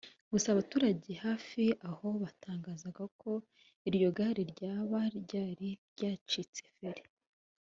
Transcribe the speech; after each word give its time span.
gusa 0.31 0.47
abaturage 0.53 1.11
hafi 1.25 1.63
ho 1.97 2.07
batangazaga 2.21 3.03
ko 3.21 3.31
iryo 3.87 4.09
gare 4.17 4.43
ryaba 4.53 4.99
ryari 5.21 5.69
ryacitse 5.93 6.63
feri 6.77 7.03